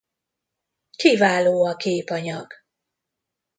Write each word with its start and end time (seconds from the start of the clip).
Kiváló 0.95 1.65
a 1.67 1.75
képanyag! 1.75 2.53